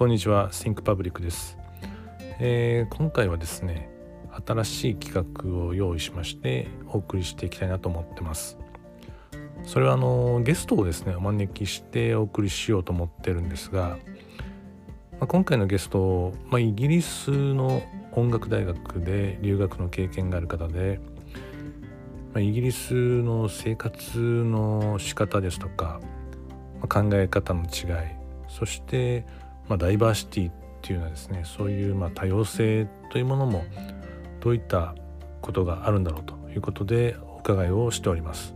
[0.00, 1.58] こんにちは Think Public です、
[2.38, 3.90] えー、今回はですね
[4.46, 8.56] 新しい企画を用意しましてお送りしていきたいなと思ってます。
[9.62, 13.98] それはあのゲストをですねお招きしてお送りしようと思ってるんですが、
[15.18, 20.98] まあ、今回のゲスト、まあ、イギリスの音楽大学で留学の経験がある方で、
[22.32, 26.00] まあ、イギリスの生活の仕方ですとか、
[26.80, 29.26] まあ、考え方の違いそして、
[29.70, 33.64] まあ、ダイバーシティっていうのはですねそういうま多様性というものも
[34.40, 34.96] どういった
[35.40, 38.54] ことがあるんだろうということでお伺いをしております。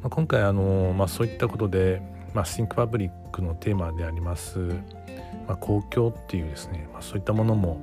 [0.00, 2.00] まあ、今回あの、まあ、そういったことで、
[2.32, 4.58] まあ、Think Public のテーマであります、
[5.46, 7.78] まあ、公共っていうですね、ま、そういったものも、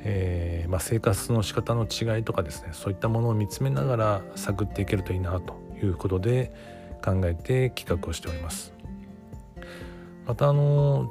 [0.00, 6.52] えーま、生活の仕方の違いとかですねそういったものを見つめながら探っていけるといいなということで
[7.02, 8.74] 考えて企画をしております。
[10.26, 11.10] またあの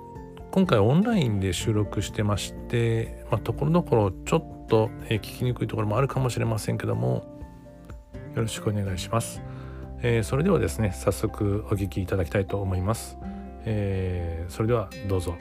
[0.56, 7.26] 今回オンラインで収録してまして、まあ、ところどころちょっと、聞きにくいところもあるかもしれませんけども
[8.36, 9.42] よろしくお願いします。
[10.02, 13.18] えー、それではですね早速お聞きいただきたいと思います、
[13.66, 15.36] えー、それではどうぞ。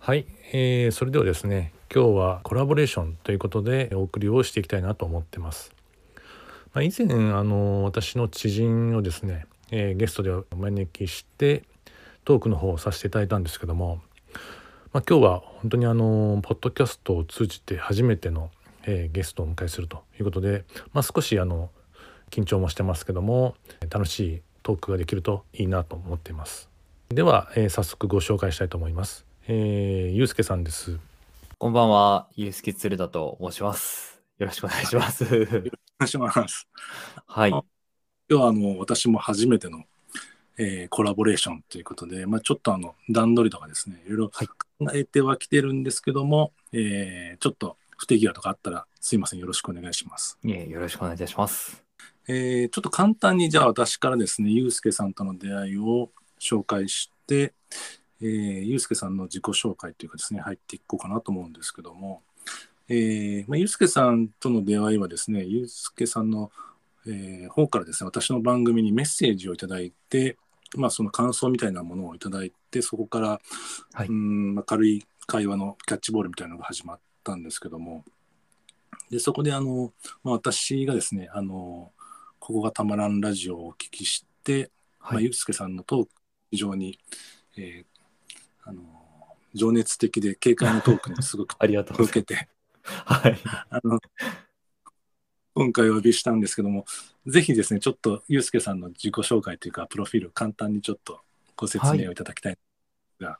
[0.00, 0.26] はい、
[0.56, 5.74] えー、それではですね今日はコラボレーションということでお送りをしていきたいなと思ってます。
[6.72, 11.64] まあ、以前あの私の知人をですね、えー、ゲストでお招きして
[12.24, 14.00] トークの方をさせていただいたんですけども、
[14.92, 18.52] まあ、今日は本当にあのポッドキャストを通じて初めての、
[18.84, 21.70] えー、ゲストをお迎えするということで、まあ、少しあの
[22.30, 23.56] 緊張もしてますけども
[23.90, 26.68] 楽しいトークができるといいなと思っています
[27.08, 30.98] では、えー、早速ご紹介したいと思います、えー、ゆうすけさんです。
[31.58, 34.18] こんばんはゆうすけつるだと申します。
[34.38, 36.66] よろしくお願いします、よろしくお願いします。
[37.26, 37.50] はい。
[37.50, 37.62] 今
[38.28, 39.84] 日はあの私も初めての
[40.56, 44.46] えー、コラボレーションということで、まあ、ちょっとあの段取りとかですねいろいろ考
[44.94, 50.38] えてはきてるんですけども、はい、えー、ちょっと不手際とかあったらすいませんよろしくお願いします。
[50.42, 51.84] いえよろしくお願いいたします。
[52.28, 56.10] えー、ちょっと簡単にじゃあ私からですねゆうすけさんとの出会いを
[56.40, 57.52] 紹介して、
[58.24, 62.22] えー、ゆうすけさんの自己紹介というかですね入っていこうかなと思うんですけども、
[62.88, 66.50] えーまあ、ゆうすけさんとの出会いはですねゆうすけさんの
[67.06, 70.36] えー、方からですね私の番組にメッセージをいただいて、
[70.76, 73.40] まあ、その感想みたいなものをいただいてそこから、
[73.92, 78.04] はい、うんまあ、軽い会話のキャッチボールみたいなのが始まったんですけども。
[79.10, 79.92] でそこであの、
[80.22, 81.92] まあ、私がですねあの
[82.40, 86.10] 「ここがたまらんラジオ」をお聞きして、はい、まあ、ゆうすけさんのトーク
[86.50, 86.98] 非常に、
[87.56, 87.86] えー、
[88.64, 88.82] あの
[89.54, 92.48] 情熱的で軽快なトークにすごくありがとう受けて、
[92.82, 93.38] はい、
[93.70, 94.00] あの
[95.54, 96.84] 今回お呼びしたんですけども、
[97.26, 101.20] ぜひですね、ちょっとユうスケさんの自己紹介というか、プロフィール、簡単にちょっと
[101.56, 102.58] ご説明をいただきたい
[103.20, 103.38] が。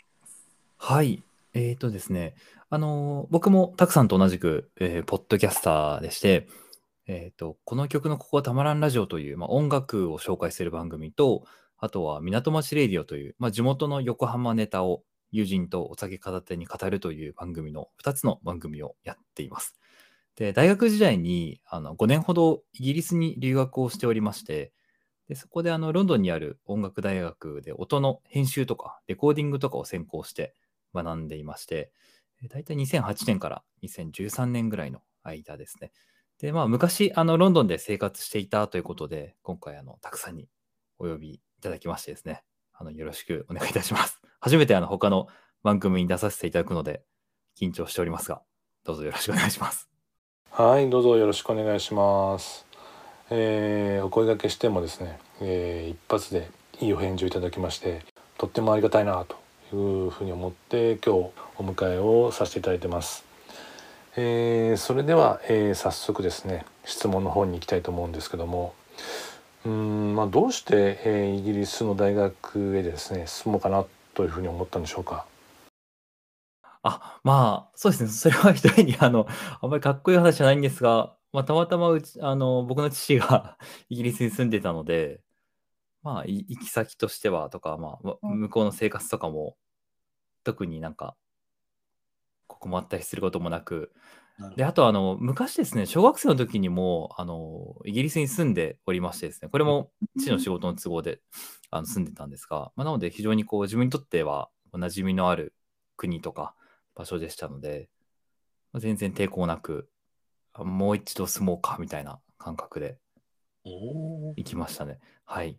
[0.79, 1.25] はい。
[1.55, 2.37] えっ、ー、とですね、
[2.71, 6.47] あのー、僕もたくさんと同じく、えー、ポッドキャスターでして、
[7.09, 11.45] えっ、と、この曲のここはたまらんラジオという、まあ、音楽を紹介する番組と、
[11.79, 15.03] あとは港町レディオという、まあ、地元の横浜ネタを
[15.35, 19.75] 友人とお酒片手に語るという番組の2つの番組をやっています。
[20.37, 24.73] で、大学時代にあの5年ほどイギリスに留学をしておりまして、
[25.29, 30.55] でそこであのロンドンにある音楽大学で音の編集とかレコーディングとかを専攻して
[30.95, 31.91] 学んでいまして、
[32.51, 35.91] 大体2008年から2013年ぐらいの間ですね。
[36.39, 40.49] で、まあ昔あのロンドンで生活していたということで、今回あのたくさんに
[41.01, 44.24] お呼びいただきましてですね、あのよろしくお願いいたします。
[44.45, 45.27] 初めてあの他の
[45.63, 47.01] 番組に出させていただくので
[47.59, 48.43] 緊張しておりますが、
[48.85, 49.89] どうぞよろしくお願いします。
[50.51, 52.67] はいどうぞよろしくお願いします、
[53.31, 58.03] えー、お声掛けしてもですね、えー、一発でいいお返事をいただきまして
[58.37, 59.37] とってもありがたいなと
[59.75, 63.25] いうふうに思って今日お迎えをさせていただいてます、
[64.15, 68.75] えー、それでは、えー、早速ですね質問の方に行きたいと思うんですけども
[69.65, 75.27] うんまあどうして、えー、イギリスの大学へですね進もうかなというふうに思ったんでしょうか？
[76.83, 78.11] あ、まあ、そうですね。
[78.11, 79.27] それは 一重にあの、
[79.61, 83.57] あんまりかっこいい話じゃないんですが、まあ、たまたまうちあの、僕の父が
[83.89, 85.21] イギリスに住んでたので、
[86.03, 89.57] まあ、行き先としてはとか、まあ、向こうの生活とかも、
[90.45, 91.17] 特になんか、
[92.49, 93.93] 困ったりすることもなく、
[94.57, 101.21] で、あとあの、昔ですね、小学生の時にも、あの、イギリスに住んでおりましてですね、これも父の仕事の都合で
[101.71, 105.55] あの住んでたんですが、まあ、なので非常にこう自分にとってはお馴染みのある
[105.97, 106.55] 国とか、
[106.95, 107.89] 場所でしたので、
[108.75, 109.89] 全然抵抗なく、
[110.53, 112.99] あもう一度住もうかみたいな感覚で
[113.65, 114.99] 行きましたね。
[115.25, 115.59] はい。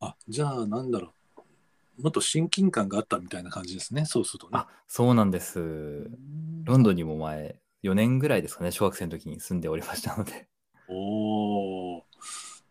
[0.00, 1.14] あ、じゃあ、なんだろ
[1.98, 2.02] う。
[2.02, 4.04] もっと親近感があったみたいな感じですね。
[4.04, 4.58] そうするとね。
[4.58, 5.60] あ、そうなんです。
[5.60, 10.48] うんロンドンにも前、4年ぐらいですかね、小学生の時に住んでおりましたので。
[10.88, 12.02] おー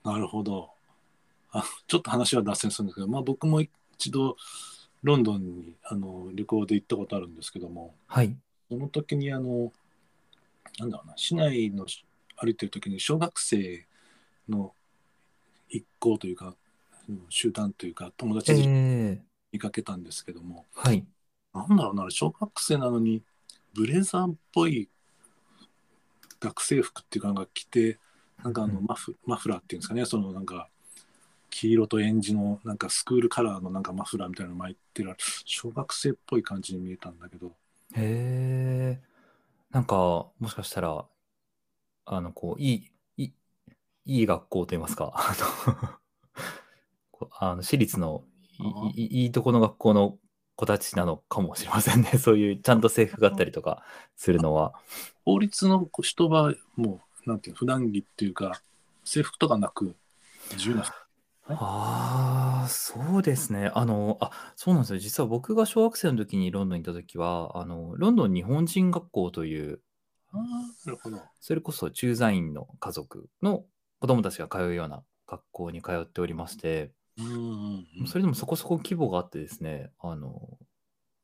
[0.04, 0.72] なるほど。
[1.52, 4.38] あちょっと話は脱線するんですけど、まあ、僕も一度
[5.04, 8.38] ロンドンにあの旅行で行ったことあるんですけども、はい。
[8.70, 9.74] その時にあの、
[10.80, 11.86] なんだろうな、市内の
[12.38, 13.86] 歩いてる時に小学生
[14.50, 14.74] の
[15.70, 16.56] 一行というか、
[17.10, 21.08] うん集団というか、友え達でー、見かけたんですけども、はい。
[21.54, 23.24] なんだろうな、小学生なのに、
[23.74, 24.90] ブレザーっぽい
[26.40, 28.00] 学生服っていうかなんか着て、
[28.44, 28.86] なんかあのうん。
[28.86, 30.70] マフ,、マフラーっていうんですかね、そのなんか、
[31.50, 35.16] 黄色とえんじのなんかスクールカラーのなんかマフラーみたいなの巻いてる、
[35.46, 37.56] 小学生っぽい感じに見えたんだけど、
[37.96, 39.02] へえ。
[39.72, 41.08] なんか、もしかしたら、
[42.06, 43.34] あの、こう、いい、いい、
[44.06, 45.36] いい学校といいますか、あ
[47.56, 48.24] の 私立の
[48.60, 50.18] いいいいとこの学校の
[50.56, 52.12] 子たちなのかもしれませんね。
[52.20, 53.84] そういう、ちゃんと制服があったりとか
[54.16, 54.74] するのは。
[55.26, 58.62] 法律の人はもう、なんていうの、普段着っていうか、
[59.04, 59.96] 制服とかなく、
[60.52, 60.84] 自由な、
[61.48, 63.72] ああ、そうですね。
[63.76, 65.00] あの、あ、そうなんですよ。
[65.00, 69.82] 実は僕が小学生の時にロンドンに行った時は、あの、ロンドン日本人学校という、
[70.32, 70.42] ああ、
[70.86, 71.22] なるほど。
[71.40, 73.64] それこそ駐在員の家族の
[74.00, 80.58] 子供たちが通うような学校に通っておりまして、うんうんうん、それでもそこそこ規模があってですね、あの、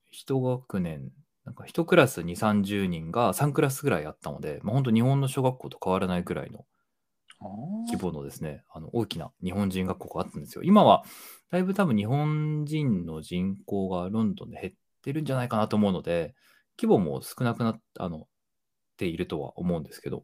[0.10, 1.12] 一学年、
[1.46, 6.66] なんか一クラス2、30人が3クラスぐらいあったので、まあ、本当日本の小学校と変わらないぐらいの
[7.88, 10.64] 規模のですね、あの大きな日本人学校があったんですよ。
[10.64, 11.04] 今は
[11.50, 16.36] だいぶ多分日本人の人口がロンドンで減ってるんじゃないかなと思うので、
[16.80, 18.28] 規模も少なくなっあの
[18.98, 20.24] ているとは思うんですけど、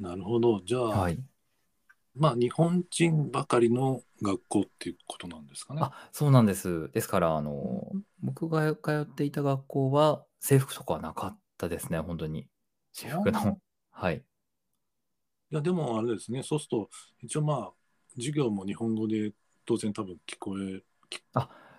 [0.00, 0.62] なるほど。
[0.64, 1.18] じゃあ、はい。
[2.14, 5.80] まあ、日本人ばかりの学校っていうことなんですかね。
[5.82, 6.90] あ、そうなんです。
[6.92, 12.48] ですから、あの、僕が通っていた学校は制服とかはなかったですね、本当に。
[12.92, 13.58] 制服の。
[13.92, 14.22] はい。
[15.52, 16.90] いや、でもあれですね、そうすると、
[17.22, 17.72] 一応まあ、
[18.16, 19.32] 授業も日本語で
[19.64, 20.82] 当然多分聞こえ、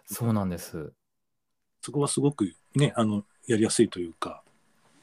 [0.05, 0.93] そうなんです。
[1.81, 4.43] そこはすごくね、あの、やりやすいというか、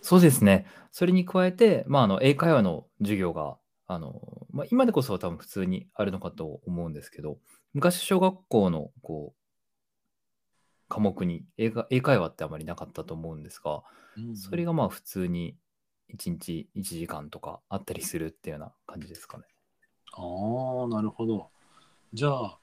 [0.01, 0.67] そうですね。
[0.93, 3.57] それに加えて、まあ、あの英会話の授業が、
[3.91, 7.39] あのまあ、今でこそ多分普通にあるのかと思うんですけど、
[7.73, 9.39] 昔小学校のこう
[10.89, 13.83] 科目に英会英会話ってあまりなかったと思うんですが、
[14.35, 15.57] それがまあ普通に
[16.09, 19.45] 1日1時間とかあったりするっていうような感じですかね。
[20.13, 20.21] あ
[20.85, 21.49] あ、なるほど。
[22.13, 22.59] じゃあ、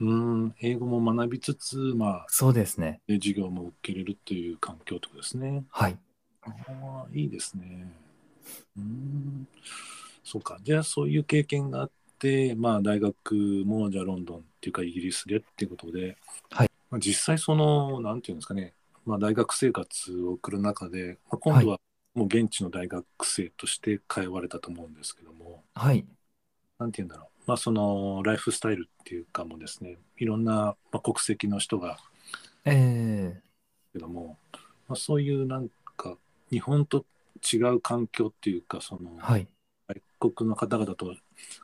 [0.00, 0.12] うー
[0.46, 3.00] ん、英語も学びつつ、まあ、そうですね。
[3.06, 5.64] で授業も受けれるという環境ってことですね。
[5.70, 5.98] はい。
[6.42, 6.50] あ
[7.06, 7.92] あ、いいですね。
[8.76, 9.48] うーん、
[10.24, 10.58] そうか。
[10.62, 13.34] じゃあ、そういう経験があって、まあ、大学
[13.64, 16.16] も、じゃあ、ロンドンっていうか、イギリスでっていうことで、
[16.50, 18.74] はいまあ、実際、その、なんていうんですかね、
[19.04, 21.80] まあ、大学生活を送る中で、まあ、今度は
[22.14, 26.04] もう現地の大学生として通われたと思うんですけども、はい。
[26.78, 27.28] なんて言うんだろう。
[27.46, 31.98] まあ、その、ライフスタイルっていうかもですね、いろんな、まあ、国籍の人が
[32.64, 33.42] え
[33.92, 34.38] けども、
[34.88, 36.16] まあ、そういうなんか
[36.50, 37.04] 日本と
[37.52, 39.48] 違う環境っていうかそのー、はい。
[40.28, 41.14] 外国の方々と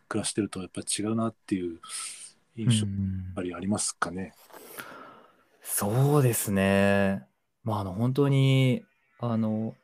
[0.08, 1.80] 暮らしてるとやっぱり違うなっていう
[2.56, 4.34] 印象やっうんぱりありますかね。
[5.62, 7.26] そうですね。
[7.64, 8.84] まあ、あの、本当に、
[9.18, 9.74] あの、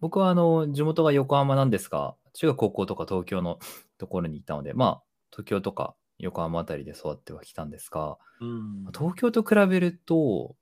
[0.00, 3.58] 僕はあの、地元が横浜なんですが、中学高校とか東京の
[3.98, 10.56] ところにいたので、まあ、東京とか横浜あたりで育ってはきたんですが、うん東京と比べると、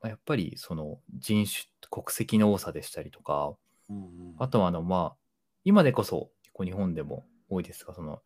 [0.00, 3.54] まあやっぱりその人種、国籍の多さでしたりとか、
[3.90, 5.16] うんあとはあの、まあ、
[5.64, 8.20] 今でこそ、こう日本でも多いですが、その、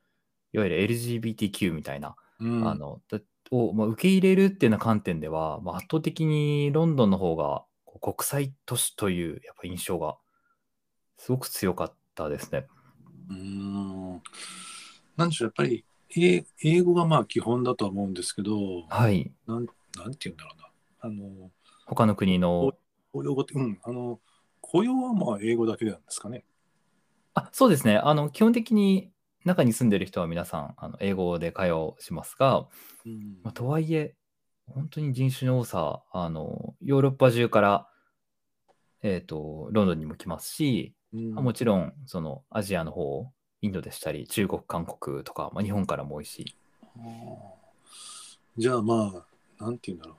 [0.55, 3.21] いわゆる LGBTQ みたいな、うんあのだ
[3.53, 7.65] を、まあ、受け入れるっていうような観点では、まあ、圧倒的にロンドンの方が
[8.01, 10.17] 国際都市というやっぱ印象が
[11.19, 12.67] すごく強かったですね。
[13.29, 14.23] うん
[15.17, 15.85] なんでしょうやっぱり
[16.17, 18.57] 英英語がまあ基本だとは思うんですけど
[18.89, 19.31] はい。
[19.47, 19.67] なん
[19.99, 20.69] なんて言うんだろうな
[21.01, 21.51] あの
[21.87, 22.73] 他の国の、
[23.13, 24.19] 公用語ってうんあの
[24.63, 26.45] 雇用はまあ英語だけなんですかね。
[27.35, 27.97] あそうですね。
[27.97, 29.11] あの基本的に
[29.45, 32.67] 中に住んでる人は皆さんあの英語で会話をしますが、
[33.07, 34.15] うんまあ、とはいえ、
[34.69, 37.89] 本当に人種の多さ、あのヨーロッパ中から、
[39.03, 46.57] えー、とロンドンにも来ますし、うんもちろんそのアジアの方、インドでしたり、中国、韓国とか、まあ、日本からも多いし、
[48.57, 49.25] じゃあま
[49.59, 50.17] あ、なんて言うんだろう。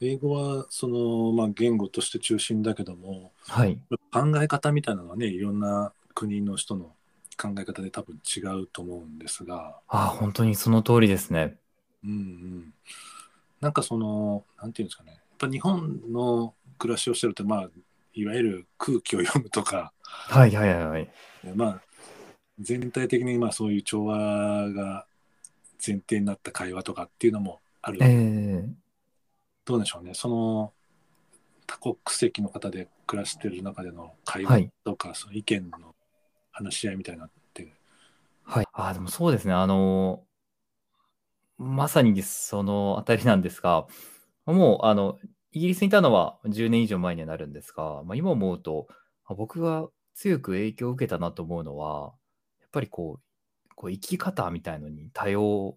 [0.00, 3.78] 英語はその、まあ、言語として中心だけどもはい。
[4.12, 6.92] 考え方みたいなのはねいろんな国の人の
[7.36, 11.56] 考え方で多分違うと思うんですが、ああ、本当にその通りですね。
[12.04, 12.74] うんうん、
[13.60, 15.12] なんかそのなんていうんですかね。
[15.12, 17.68] やっぱ日本の暮らしをしてるとまあ
[18.14, 21.10] いわゆる空気を読むとか、はいはいはいはい。
[21.54, 21.82] まあ、
[22.58, 25.06] 全体的にまあそういう調和が
[25.84, 28.68] 前提になった会話とかっていうのもある、ええ。
[29.64, 30.14] どうでしょうね。
[30.14, 30.72] その
[31.66, 34.70] 多国籍の方で暮らしてる中での会話はい。
[34.84, 35.93] とか、その意見の
[36.54, 37.74] 話し合いみたいなのって、
[38.44, 38.66] はい。
[38.72, 39.52] ああ、でもそうですね。
[39.52, 40.24] あの、
[41.58, 43.86] まさにそのあたりなんですが、
[44.46, 45.18] もう、あの、
[45.52, 48.86] イギリスにいたのは10年以上前にはなるんですが、まあ、今思うと、
[49.24, 52.12] あ僕が強く影響を受けたなと思うのは、
[52.60, 55.76] やっぱりこう、こう生き方みたいのに多様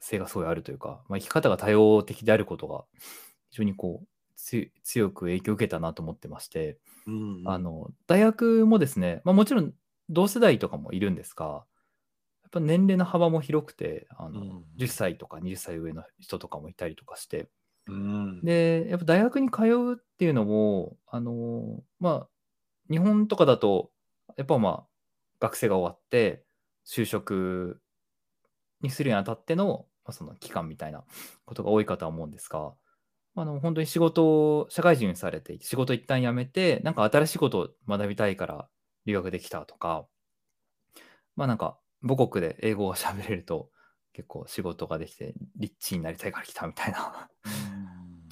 [0.00, 2.84] 性がすごいあるというか、まあ、生き方が多様的であることが、
[3.50, 9.72] 非常にこう、つ強く影響を受けたなと思ってまして、うんうんあの、大学もですね、まあ、もちろん
[10.10, 14.64] 同世代とかもいるんですが、やっぱ年齢の幅も広くて、あのうん。
[14.76, 17.48] 10歳とか20歳上の人とかもいたりとかして、
[17.86, 18.42] うん。
[18.42, 22.28] で、やっぱ大学に通うっていうのも、あの、まあ、
[22.90, 23.90] 日本とかだと、
[24.36, 24.86] やっぱまあ、
[25.40, 26.44] 学生が終わって、
[26.86, 27.80] 就職
[28.82, 31.04] にするにあたっての、まあ、その期間みたいな
[31.44, 32.74] ことが多いかとは思うんですが、
[33.36, 38.68] あの本当に仕事を、社会人されて、仕事一旦辞めて、なんか新しいことを学びたいから
[39.06, 40.06] 留学できたとか、
[41.36, 43.70] まあなんか母国で英語が喋れると
[44.12, 47.28] 結構仕事ができて、リッチになりたいから来たみたいな。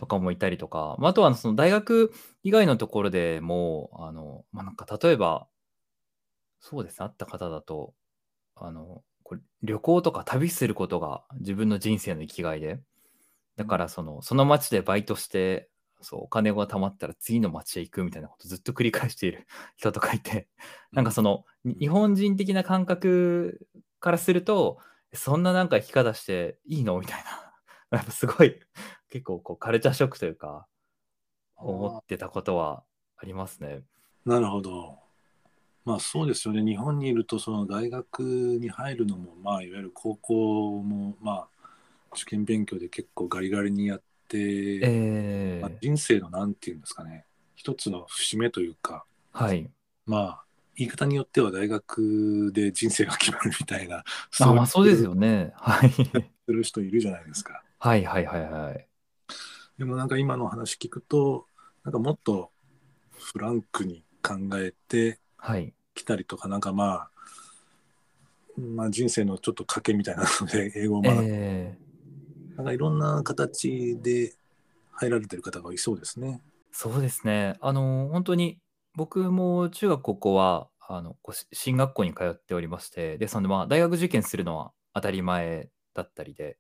[0.03, 2.13] とかもいたりとか、まあ、あとはその大学
[2.43, 5.47] 以外のところでも、あの、まあ、なんか例えば、
[6.59, 7.95] そうですね、あった方だと、
[8.57, 12.81] あの、これ旅行とか旅することが自分の人生の生きがいで、
[13.57, 15.69] だからその、その町でバイトして、
[16.03, 20.49] そう、お金が貯まったら次の町へ行くみたいなことをずっと繰り返している 人とかいて、
[20.93, 23.67] なんかその、に日本人的な感覚
[24.01, 24.79] からすると、
[25.15, 27.53] そんななんか生き方していいのみたいな。
[27.99, 28.59] やっぱすごい、
[29.09, 30.67] 結構こうカルチャーショックというか、
[31.57, 32.85] 思ってたことは
[33.17, 33.83] ありますね。
[34.25, 34.99] なるほど。
[35.85, 36.65] まあそうですよね。
[36.65, 41.49] 日本にいると、その大学に入るのも、まあいわゆる高校も、まあ
[42.15, 44.91] 受験勉強で結構ガリガリにやって、えまあ、
[45.83, 47.25] 人生のなんていうんですかね、
[47.57, 49.69] 一つの節目というか、はい。
[50.07, 50.45] まあ
[50.77, 54.05] 言い方によっては大学で人生が決まるみたいな、
[54.41, 55.11] あ、まあそうですよ。
[55.11, 55.53] よね。
[55.57, 55.91] はい。
[55.91, 56.01] す
[56.47, 57.65] る人いるじゃないですか。
[57.81, 58.87] はいはいはいはい。
[59.77, 61.47] でもなんか今の話聞くと、
[61.83, 62.53] なんかもっと
[63.11, 65.75] フランクに考えて、はい。
[65.95, 67.11] 来たりとか、なんかまあ、
[68.57, 74.37] まあ人生のちょっと賭けみたいなので、英語を学ぶ、えー、なんかいろんな形で
[75.07, 76.41] 入られてる方がいそうですね。
[76.71, 77.55] そうですね。
[77.61, 78.59] あの、本当に
[78.95, 86.59] 僕も中学高校は、あの、こう進学校に通っておりまして、で、そのまあ大学受験するのは当たり前だったりで、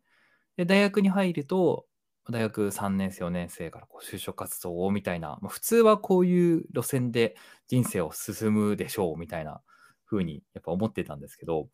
[0.57, 1.87] で、大学に入ると、
[2.31, 7.37] 大学3年生、4年生からこう就職活動をみたいな、まあ、普通はこういう路線で
[7.69, 9.63] 人生を進むでしょうみたいな
[10.07, 11.69] 風にやっぱ思ってたんですけど、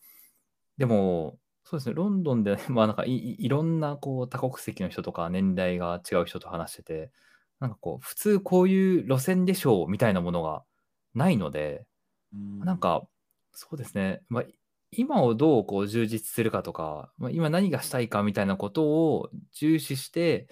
[0.79, 1.39] でも、
[1.71, 7.13] そうですね、ロンドンで、 まあなんかいいいろんなこう多国籍の人とか年代が違う人と話してて、
[7.61, 10.65] なんかこう、普通こういう路線でしょうみたいなものが
[11.13, 11.87] ないので、
[12.33, 13.07] なんか、
[13.53, 14.45] そうですね、まあ、
[14.93, 20.49] 今をどうこう充実するかとか、まあ、今何がしたいかみたいなことを重視して、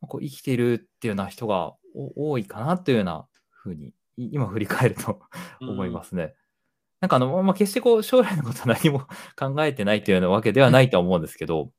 [0.00, 5.22] まあこう生きているっていうような人がお多いかなというようなふうに、い今振り返ると
[5.60, 6.36] 思いますね。
[7.02, 11.72] なんかあの、まあ、決してこう将来のことは何も 考えてないというようなわけではないとは思うんですけど、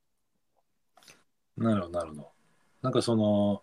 [1.56, 2.32] なるほど、なるほど。
[2.82, 3.62] なんかその、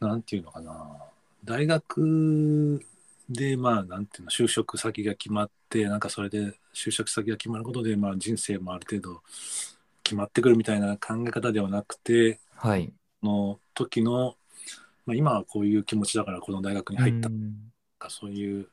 [0.00, 0.96] なんていうのかな、
[1.44, 2.80] 大学
[3.28, 9.22] で、まあ、なんていうの、就職先が決まって、なんかそれで就職先が決まることで、まあ、人生もある程度
[10.02, 12.92] 決まってくるみたいな考え方ではなくて、はい。
[13.22, 14.36] の時の、
[15.06, 18.68] まあ、今はこういう気持ちだからこの大学に入ったとうんか、そういう、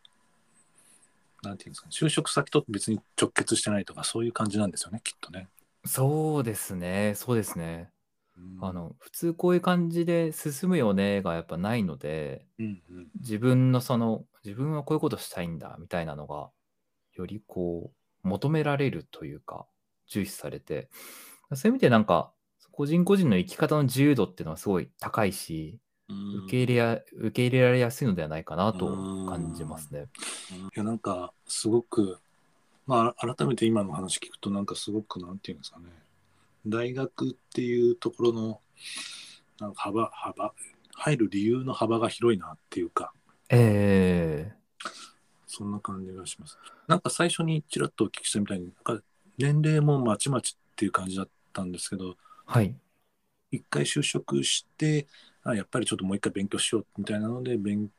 [1.41, 5.47] なんていうんですかね、就職先と別に直結してないとか、そういう感じなんですよね、きっとね。
[5.85, 7.91] そうですね、そうですね。
[8.37, 8.65] うん。
[8.65, 16.49] あ、の、普通こういう感じで進むよねがやっぱないので、うんうん、自分のその、自分はこういうことしたいんだみたいなのが、
[17.13, 17.91] よりこ
[18.23, 19.65] う、求められるというか、
[20.07, 20.89] 重視されて、
[21.53, 22.31] そういう意味でなんか、
[22.71, 25.79] 個人個人の生き方の自由度っていうのはすごい高いし、
[26.43, 28.87] 受け入れや、受け入れられやすいのではないかなと
[29.27, 30.07] 感じますね。
[30.75, 32.19] いやなんかすごく
[32.85, 35.85] まあ改めて今の話聞くとなんかすごくなんていうんですかね
[36.67, 38.61] 大学っていうところの
[39.59, 40.53] なんか幅幅
[40.93, 43.13] 入る理由の幅が広いなっていうか、
[43.49, 44.51] え
[45.51, 46.57] そんな感じがします。
[46.87, 49.03] なんか最初にちらっとお聞きしたみたいに、なんか
[49.37, 52.15] 年齢もまちまちっていう感じだったんですけど、ー、
[52.45, 52.73] はい。
[53.51, 55.07] 一回就職して、
[55.43, 57.89] あやっぱりちょっともう一回勉強しようみたいなので、勉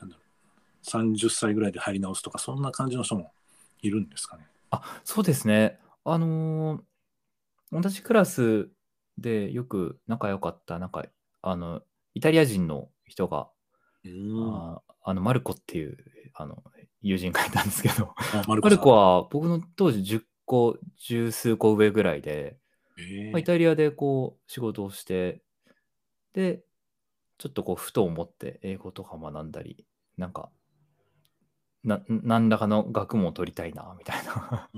[0.00, 3.32] なんだろう30歳ぐらいで入り直すとか、そんな感じの人も
[3.82, 4.46] いるんですかね。
[4.70, 5.78] あ、そうですね。
[6.04, 6.82] あのー
[7.72, 8.68] 同じクラス
[9.16, 11.06] でよく仲良かった、なんか、
[11.40, 11.80] あの、
[12.12, 13.48] イタリア人の人が、
[14.04, 15.96] ああの、マルコっていう、
[16.34, 16.62] あの、
[17.00, 22.58] 友人がいたんですけど、あマルコは、は僕の当時10個、十数個上ぐらいで、
[23.38, 25.42] イタリアでこう仕事をして、
[26.34, 26.62] で、
[27.42, 29.84] ちょっとこう、ふと思って英語とか学んだり、
[30.16, 30.50] なんか、
[31.82, 34.70] な何らかの学問を取りたいな、みたいな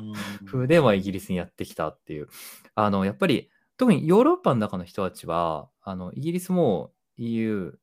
[0.46, 2.28] 風で、まあ、イギリスにやってきたっていう。
[2.74, 7.78] あの、やっぱり、特にヨーロッパの中の人たちは、あの、イギリスも EU、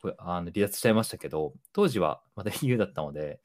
[0.00, 3.40] これあの離脱しちゃいましたけど、当時はまだ EU だったので、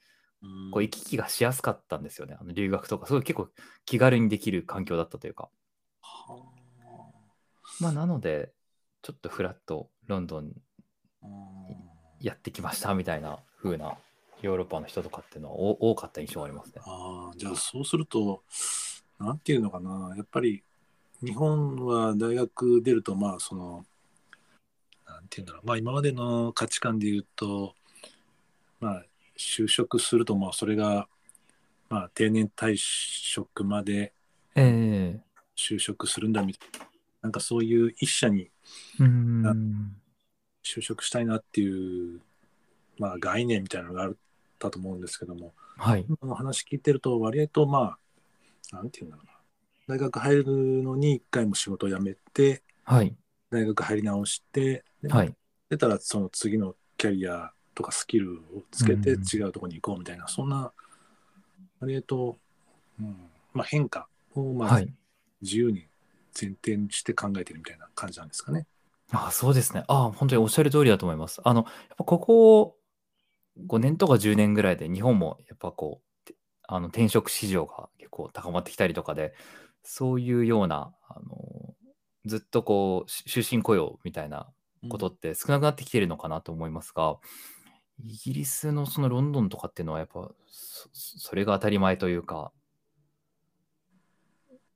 [0.70, 2.36] こう行き来がしやすかったんですよね。
[2.40, 3.48] あの留学とか、すごい結構
[3.86, 5.48] 気軽にできる環境だったというか。
[7.80, 8.52] まあ、なので、
[9.04, 10.50] ちょっとフラッとロンドン
[12.22, 13.98] やってきましたみたいな風な
[14.40, 16.80] ヨーロッパの人とかっていうのはお多かった印象がありますね。
[16.86, 18.42] ああ、じゃあそうすると、
[19.20, 20.64] なんていうのかな、やっぱり
[21.22, 23.84] 日本は大学出ると、まあその、
[25.06, 27.74] なんていうんだろう、まあ今までの価値観で言うと、
[28.80, 29.04] まあ
[29.38, 31.08] 就職すると、まあそれが、
[31.90, 34.14] まあ定年退職まで
[34.54, 35.20] え
[35.54, 36.86] 就職するんだみたいな、
[37.20, 38.53] なんかそういう一社にえ
[39.00, 39.96] うーん。
[40.62, 42.20] 就職したいなっていう、
[42.98, 44.14] まあ概念みたいなのがあっ
[44.58, 46.04] たと思うんですけども、はい。
[46.20, 47.96] この話聞いてると、割合とま
[48.72, 49.32] あ、なんていうんだろうな。
[49.86, 50.44] 大学入る
[50.82, 53.14] のに一回も仕事を辞めて、はい。
[53.50, 55.34] 大学入り直して、ではい。
[55.68, 60.72] 出たらその次のキャリアとかスキルをつけてうん違うところに行こうみたいな、そんな、
[61.80, 62.38] 割と、
[62.98, 63.16] うん
[63.52, 64.94] まあ、変化をまあはい。
[65.42, 65.86] 自由に
[66.38, 68.66] 前提にして考えてるみたいな感じなんですかね。
[69.10, 69.84] あそうですね。
[69.88, 71.40] あ本当におっしゃる通りだと思います。
[71.44, 71.66] あの、やっ
[71.98, 72.76] ぱここ
[73.66, 76.34] 5年とか10年ぐらいで日本もやっぱこう、て
[76.66, 79.34] あの転職市場が結構高まってきたりとかで、
[79.82, 81.74] そういうような、あの、
[82.24, 84.48] ずっとこう、し終身雇用みたいな
[84.88, 87.18] ことって少なくなってきてるのかなと思いますが、
[88.02, 92.52] イギリスのそのロンドンとかっていうのはやっぱそそれが当たり前というか、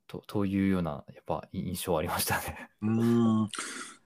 [0.08, 2.70] とというようなやっぱ印象ありましたね。
[2.82, 3.48] うーん。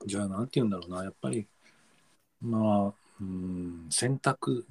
[0.07, 1.05] じゃあ、なんて言うんだろうな。
[1.05, 1.47] やっぱり、
[2.41, 4.67] まあ、うん、選択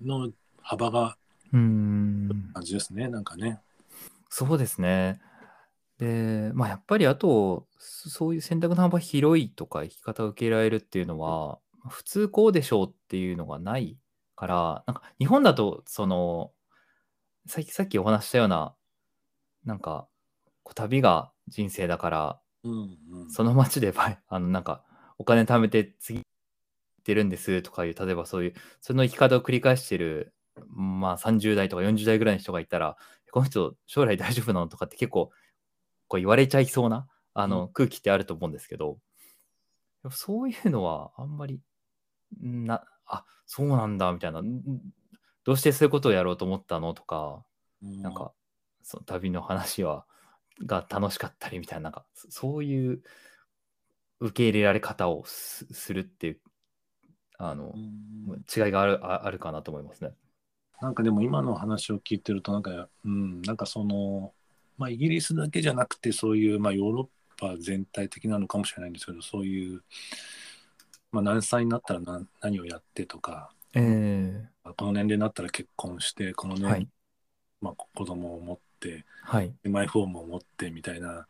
[0.00, 0.30] の
[0.62, 1.16] 幅が
[1.52, 2.50] うーん。
[2.54, 3.08] 感じですね。
[3.08, 3.60] なんかね。
[4.28, 5.20] そうですね。
[5.98, 13.98] で、まあやっぱりあと、そそういう選択の幅広いとか生き方を受けられるっていうのは、普通こうでしょうっていうのがない
[14.36, 16.52] から、なんか日本だと、その、
[17.46, 18.74] さっきさっきお話ししたような、
[19.64, 20.08] なんか、
[20.74, 23.30] 旅が人生だから、うんうん。
[23.30, 23.92] その街で
[24.28, 24.84] あのなんか
[25.18, 30.34] お金貯めて次行ってるんですとかいう例えばそういうその生き方を繰り返してる
[30.68, 32.96] まあ30代とか40代ぐらいの人がいたら
[33.30, 35.30] この人将来大丈夫なのとかって結構
[36.08, 38.98] こう言われちゃいそうなあの空気ってあると思うんですけど、
[40.10, 41.60] そういうのはあんまり
[42.40, 44.40] なあそうなんだみたいな。
[44.42, 44.62] ん
[45.44, 47.44] どうしてそういうことをやろうと思ったのとか
[47.82, 48.02] うん。
[48.02, 48.32] なんか、
[48.82, 50.06] その旅の話は、
[50.64, 53.02] が楽しかったりみたいな、なんか、そそういう
[54.20, 56.40] 受け入れられ方をすするっていう、
[57.38, 60.12] あのう、ん違いがあるああるかなと思いますね。
[60.80, 64.32] なんかでも今の話を聞いてるとなんか、うん、なんかその、
[64.78, 67.08] まあ、イギリスだけじゃなくてそういう、まあ、ヨーロッ
[67.38, 69.82] パ全体的なのかもしれないんですけどそういう、
[71.12, 76.88] まあ、何歳になったら何何をやってとかえこの年齢になったら結婚してこの年、えはい、
[77.60, 78.69] まあ、子供を持って
[79.22, 81.26] はい、マイホームを持ってみたいな、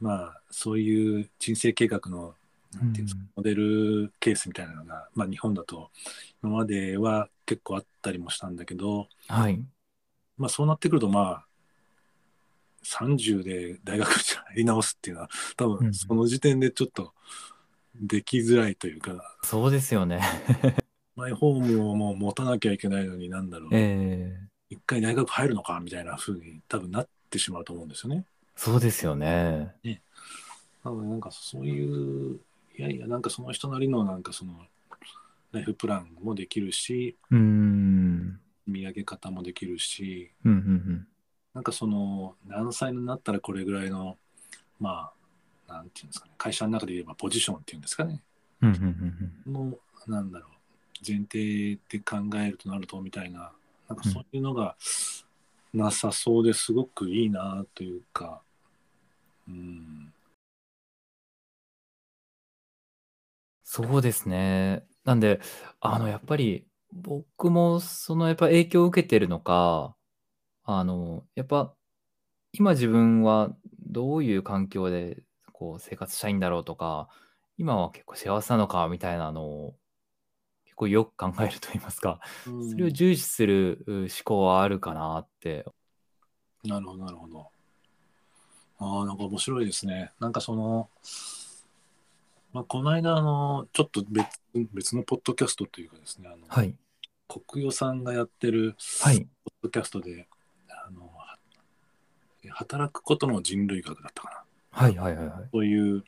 [0.00, 2.34] まあ、そういう人生計画の
[2.74, 5.90] なんていうんですかモデルケースみたいなのが、まあ、日本だと
[6.42, 9.62] 今までは結構あったりもしたんだけど、はい、
[10.36, 11.46] まあ、そうなってくるとまあ
[12.84, 15.78] 30で大学に入り直すっていうのは多うん。
[15.78, 17.12] 分その時点でちょっと
[17.94, 20.20] できづらいというか、そうですよね。
[21.16, 28.24] マイホームをもう持たなきゃいけないのになんだろう、ええ一回大学入るのかみたいな風に多分なってしまうと思うんですよね。
[28.56, 29.76] そうですよね。
[30.84, 32.40] なのでなんかそういう
[32.78, 34.52] いやいやなんかその人なりのなんかその
[35.52, 41.06] ライフプランもできるしうーん、見上げ方もできるしうん、うん、うん。
[41.54, 44.16] なんかその何歳になったらこれぐらいの
[44.78, 45.10] ま
[45.68, 48.22] あなんていうんですかね会社の中で言えばポジションっていうんですかね
[48.62, 50.50] うんうんうんの、なんだろう、
[51.06, 53.52] 前提で考えるとなるとみたいな、
[53.88, 54.76] なんかそういうのが
[55.72, 58.42] なさそうですごくいいなというか、
[59.48, 60.12] うん、
[63.64, 64.86] そうですね。
[65.04, 65.40] なんで、
[65.80, 69.96] あの、やっぱり僕もそのやっぱ影響を受けてるのか、
[70.64, 71.74] あの、やっぱ
[72.52, 75.22] 今自分はどういう環境で
[75.52, 77.08] こう生活したいんだろうとか、
[77.58, 79.76] 今は結構幸せなのかみたいなのを
[80.76, 85.64] 結構よく考えると言いますか、うんそれを重視するう思考はあるかなって。
[86.64, 87.46] なるほど、なるほど。
[88.78, 90.12] ああ、なんか面白いですね。
[90.20, 90.90] なんかその、
[92.52, 94.26] まあ、この間、あの、ちょっと別
[94.74, 96.74] 別のポッドキャストというかですね、あの、はい。
[97.26, 99.20] 国代さんがやってるはい。
[99.20, 99.28] ポッ
[99.62, 100.28] ドキャストで、
[100.68, 101.38] あの、は
[102.50, 104.78] 働くことの人類学だったかな。
[104.84, 105.48] はいはいはいはい。
[105.50, 106.04] そういう、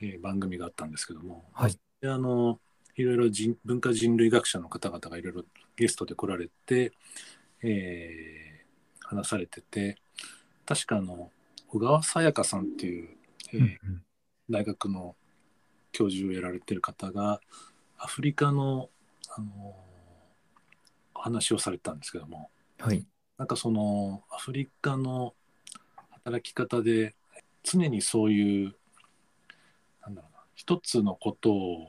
[0.00, 2.58] えー番組があったんですけども、はいであの
[2.96, 5.42] いろいろ人文化人類学者の方々がいろいろ
[5.76, 6.92] ゲストで来られて、
[7.62, 8.46] えー
[9.08, 9.98] 話されてて
[10.66, 11.30] 確かあの
[11.68, 13.08] 小川さやかさんっていう、
[13.52, 14.02] えーうんうん
[14.48, 15.16] 大学の
[15.90, 17.40] 教授をやられてる方が
[17.98, 18.90] アフリカの、
[19.36, 19.74] あの
[21.16, 23.04] お話をされてたんですけどもはい。
[23.38, 25.34] なんかそのアフリカの
[26.12, 27.16] 働き方で
[27.64, 28.74] 常にそういう
[30.02, 31.86] なんだろうな一つのことをうん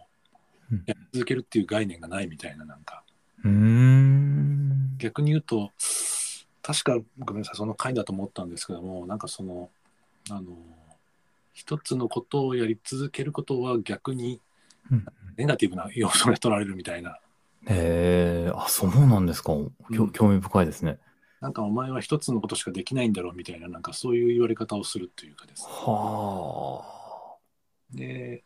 [0.86, 3.04] やり続けるっていう概念がないみたいななんか。
[3.44, 4.98] うーん。
[4.98, 5.72] 逆に言うと
[6.64, 9.70] 確かごめんなさいその回だと思ったんですけどもなんかその
[10.30, 10.58] あの
[11.54, 14.42] 一つのことをやり続けることは逆に
[14.92, 15.06] うん。
[15.38, 17.20] ネガティブな要素で取られるみたいな。
[17.68, 19.54] へえ、あ、そうなんですか。
[20.14, 20.98] 興味深いですね。
[21.42, 25.70] なんかお前は一つのことしかできないんだろうみたいななんかそういう言われ方をするというかですね。
[25.70, 26.84] は
[27.94, 28.44] で、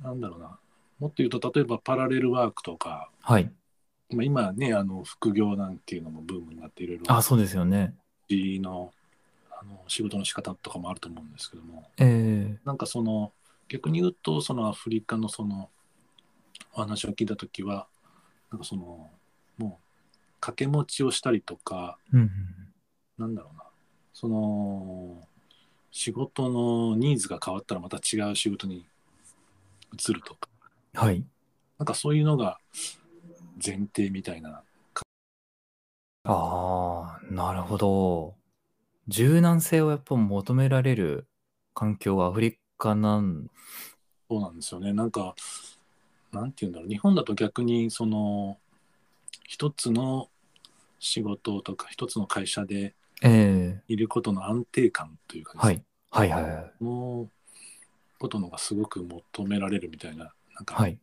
[0.00, 0.58] なんだろうな、
[0.98, 3.32] もっと言うと、例えばパラレルワークとか、あ。
[3.32, 3.52] はい。
[4.10, 7.94] まあ、今ね、あの副業なんていうのもブームになっていろいろ、あ、そうですよね。
[8.60, 8.92] の
[9.50, 13.32] あの仕事の仕方とかもあると思うんですけども、えなんかその、
[13.68, 15.70] 逆に言うと、そのアフリカのその
[16.72, 17.86] お話を聞いたときは、
[18.50, 19.10] なんかその、
[19.58, 19.70] もう
[20.40, 22.30] 掛け持ちをしたりとか、えうんうん。
[23.18, 23.64] なんだろうな、
[24.12, 25.26] その、
[25.90, 28.86] 仕事のニーズが変わったらまた違う仕事に
[29.92, 30.48] 移るとか、
[30.96, 31.22] はい。
[31.78, 32.58] なんかそういうのが
[33.64, 34.62] 前提みたいな。
[36.24, 38.34] ああ、なるほど。
[39.08, 41.28] 柔軟性をやっぱ求められる
[41.74, 43.50] 環境がアフリカなん。
[44.30, 44.94] そうなんですよね。
[44.94, 45.34] なんか、
[46.32, 46.88] なんて言うんだろう。
[46.88, 48.56] 日本だと逆に、その、
[49.46, 50.30] 一つの
[50.98, 56.30] 仕事とか、一つの会社でええいることの安定感というかですね、はい。
[56.30, 56.72] はいはいはい。
[56.78, 57.30] その
[58.18, 60.98] ことのがすごく求められるみたいな、なんかはい。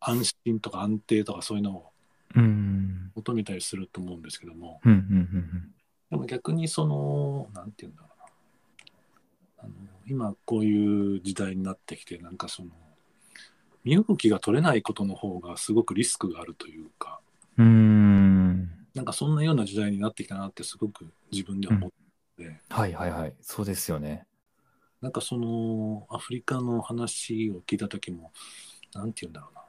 [0.00, 1.90] 安心とか安定とかそういうのを
[2.36, 3.10] うん。
[3.16, 5.74] 求めたりすると思うんですけども、うんうんうん
[6.10, 8.24] でも逆にその、なんて言うんだろうな。
[9.62, 9.72] あの
[10.08, 12.70] 今こういう時代になってきて、なんかその、
[13.84, 17.20] 身動きが取れないことの方がすごくリスクがあるというか、
[17.56, 18.70] うん。
[18.92, 21.90] なんかそんなような時代になってきたなってすごく自分では思っ
[22.36, 23.34] て、はいはいはい。
[23.40, 24.26] そうですよね。
[25.00, 28.32] なんかそのアフリカの話を聞いた時も、
[28.94, 29.62] なんて言うんだろうな。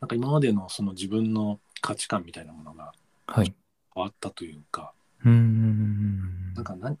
[0.00, 2.92] なんか今までのその自分の価値観みたいなものが
[3.26, 3.54] はい。
[3.94, 4.92] 変わったというか、
[5.24, 6.98] うんうんうんなんか何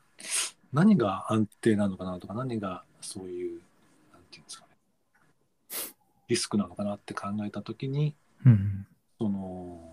[0.72, 3.60] 何が安定なのかなとか、何がそういう、
[4.12, 4.76] なんていうんですかね、
[6.28, 8.86] リスクなのかなって考えたときに、うんうん。
[9.18, 9.92] その、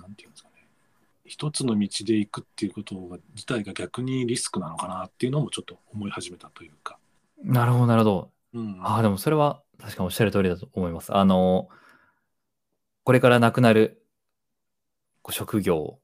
[0.00, 0.68] なんていうんですかね、
[1.24, 6.98] 一つの道で行くっていうことが自体が逆にリスクなのかなっていうのもちょっと思い始めたというか。
[7.42, 8.30] なるほどなるほど。
[8.54, 11.14] うん、ああ、でもそれは確かにおっしゃる通りだと思います。
[11.14, 11.68] あの、
[13.02, 14.02] これからなくなる
[15.30, 15.98] 職業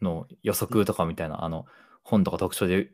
[0.00, 1.66] の予測とかみたいな、あの、
[2.02, 2.92] 本とか特徴で、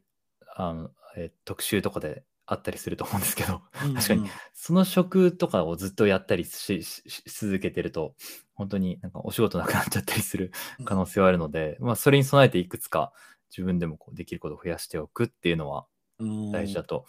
[0.56, 3.62] あの、えー特集とかであったりすると思うんですけど、
[3.94, 6.82] 確かにその職とかをずっとやったりし
[7.26, 8.14] 続けてると、
[8.54, 10.52] 本当になんかお仕事なくなっちゃったりする
[10.84, 13.12] 可能性はあるので、まあ、それに備えていくつか
[13.50, 15.86] 自分でもこうできることを増やしておくっていうのは
[16.18, 16.52] うん。
[16.52, 17.06] 大事だと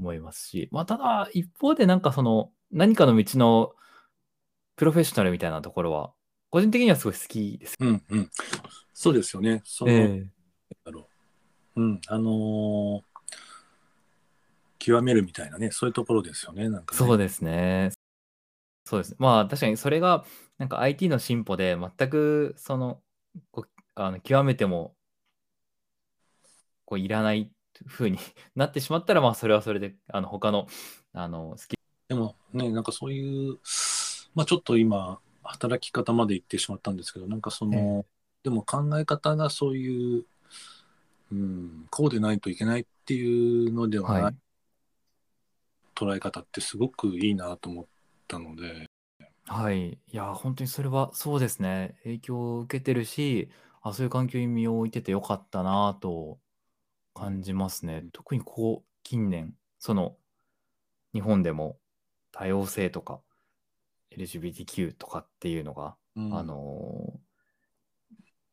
[0.00, 3.72] 思いますし、まあ、ただ一方でなんかその何かの道の
[4.76, 6.12] プロフェッショナルみたいなところは
[6.50, 7.76] 個人的にはすごい好きです。
[7.78, 8.30] うんうん。
[8.92, 9.62] そうですよね。
[9.64, 10.26] その、え
[10.84, 11.08] だろ
[11.76, 11.82] う。
[11.82, 13.10] うん、あのー
[14.80, 16.70] 極めるみたいなね、そういうところですよね。
[16.70, 17.90] なんかね、そうですね。
[18.86, 19.14] そうです。
[19.18, 20.24] まあ確かにそれが
[20.56, 23.00] なんか IT の進歩で全くその
[23.52, 24.96] こうあの極めても
[26.86, 27.52] こういらない
[27.86, 28.18] 風に
[28.54, 30.66] なってしまったらまあそれはそれであの他の
[31.12, 33.58] あのスキでもね、なんかそういう、
[34.34, 38.04] まあちょっと今、働き方まで行ってしまったんですけど、なんかその、
[38.42, 40.24] でも考え方がそういう、
[41.30, 44.34] うん、こうでないといけないっていうのではない、はい。
[45.94, 47.86] 捉え方ってすごくいいなと思っ
[48.26, 48.88] たので、
[49.46, 49.90] はい。
[49.90, 51.94] いや、本当にそれはそうですね。
[52.02, 53.50] 影響を受けてるし、
[53.82, 56.40] あ、そういう環境に身を置いててよかったなと
[57.14, 58.04] 感じますね。
[58.12, 60.16] 特にここ近年、その
[61.12, 61.78] 日本でも
[62.32, 63.20] 多様性とか
[64.16, 67.12] LGBTQ とかっていうのが、うんあの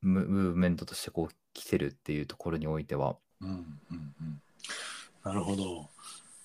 [0.02, 3.58] ムムーブメントとしてこう来てるっていうところにおいては、うんうん
[3.91, 4.41] うん、
[5.24, 5.89] なるほど。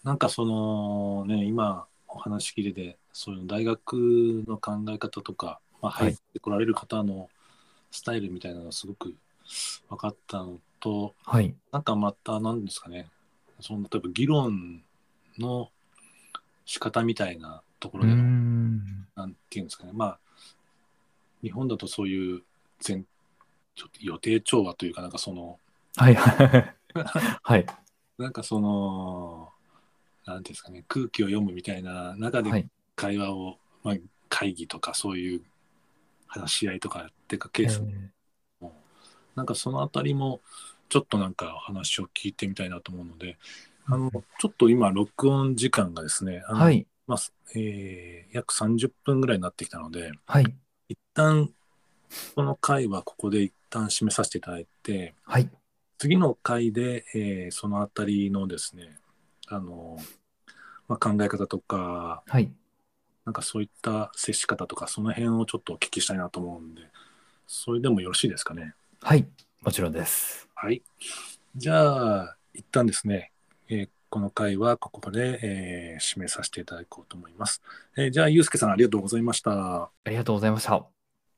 [0.03, 3.93] なんかそのね、今お話聞いてて、そういう大学
[4.49, 7.29] の考え方とか、まあ、はい入ってこられる方の
[7.91, 9.15] スタイルみたいなのがすごく
[9.91, 11.55] 分かったのと、はい。
[11.71, 13.09] なんかまた何ですかね、
[13.61, 14.83] その例えば議論
[15.39, 15.71] の
[16.67, 19.07] 仕方みたいなところでの、ん。
[19.15, 20.19] なんていうんですかね、まあ、
[21.43, 22.43] 日本だとそういう
[22.81, 23.07] 全
[23.75, 25.59] ちょっと予定調和というか、なんかその、
[25.97, 26.15] はい。
[27.43, 27.67] はい。
[28.19, 29.51] なんかその、
[30.27, 32.69] なんていうんですかね、空気を読むみたいな中ではい。
[32.95, 33.97] 会話を、まあ、
[34.29, 35.43] 会議とかそういう
[36.27, 38.11] 話し合いとかやってかケース、え
[39.35, 40.41] なんかそのあたりも
[40.89, 43.39] ちょっとなんか話を聞いてみたいなと思うので、
[43.87, 46.87] あの、ちょっと今録音時間がですね、あのーはい。
[47.07, 47.19] まあ
[47.57, 50.55] えー約30分ぐらいになってきたので、はい。
[50.89, 51.51] 一旦
[52.35, 55.49] この回はここで一旦締めさせていただいて、はい。
[55.99, 58.97] 次の回で、えーそのあたりのですね、
[59.49, 59.97] あの、
[60.89, 62.51] まあ、考え方とか、はい。
[63.25, 66.83] なんかそういった接し方とか、その辺をちょっとお聞きしたいなと思うんで、
[67.47, 68.75] それでもよろしいですかね？
[69.05, 69.27] はい。
[69.63, 70.49] もちろんです。
[70.55, 70.81] はい。
[71.57, 73.33] じゃあ、一旦ですね、
[73.69, 77.63] えーこの回はここで、えー締めさせていただこうと思います。
[77.97, 79.85] えーじゃあ、ゆうすけさんありがとうございました。
[79.85, 80.87] ありがとうございました。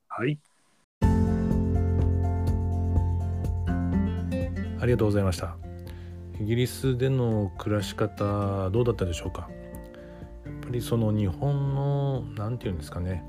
[0.09, 0.39] はい。
[4.81, 5.57] ありがとうございました
[6.39, 9.49] イギリスでの暮らし方どうだったでしょうか
[10.45, 13.25] やっぱりその日本の何て言うんですかね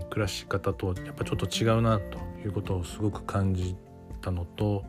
[0.00, 3.76] うん暮らし方とやっぱちょっと違うなということをすごく感じ
[4.20, 4.84] たのと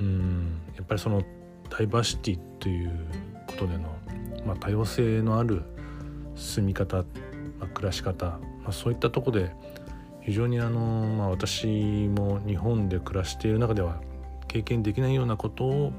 [0.00, 1.22] うんやっぱりその
[1.70, 3.06] ダイバーシティという
[3.46, 3.96] ことでの、
[4.46, 5.62] まあ、多様性のある
[6.34, 7.02] 住み方、ま
[7.62, 9.52] あ、暮らし方、まあ、そういったとこで
[10.22, 10.80] 非常にあの、
[11.16, 11.66] まあ、私
[12.08, 14.00] も日本で暮らしている中では
[14.48, 15.92] 経験できないようなことを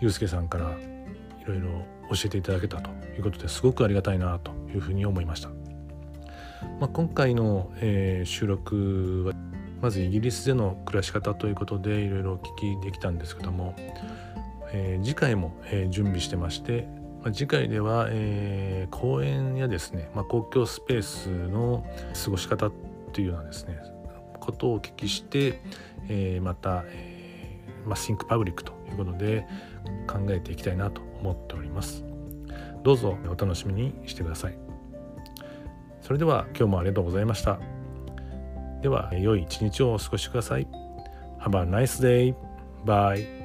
[0.00, 1.68] ゆうすけさんからいろいろ
[2.10, 5.48] 教えていただけたということですごくありがたいなというふうに思いました、
[6.80, 9.32] まあ、今回の、えー収録は
[9.80, 13.74] まずイギリスでの暮らし方ということでいろいろお聞きできたんですけども、
[14.72, 16.88] えー次回も、えー準備してまして、
[17.22, 21.84] まあ、次回では、えー公園やですね、まあ、公共スペースの
[22.24, 22.70] 過ごし方
[23.12, 23.78] というようなですね
[24.40, 25.60] ことをお聞きして、
[26.08, 29.46] えーまた、えーまあ、Think Public ということで
[30.06, 32.04] 考えていきたいなと思っております。
[32.82, 34.58] どうぞお楽しみにしてください。
[36.00, 37.75] それでは今日もありがとうございました。
[38.82, 40.66] では良い一日をお過ごしください
[41.40, 42.34] Have a nice day.
[42.84, 43.35] Bye.